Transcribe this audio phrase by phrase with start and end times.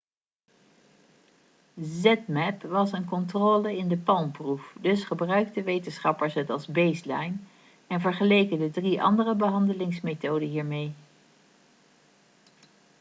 [1.79, 7.37] zmapp was een controle in de palm-proef dus gebruikten wetenschappers het als baseline
[7.87, 10.93] en vergeleken de drie andere behandelmethoden hiermee